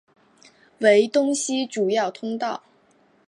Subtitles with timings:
[0.79, 2.63] 为东西主要通道。